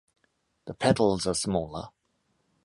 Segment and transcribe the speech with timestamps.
[0.65, 1.89] The petals are smaller.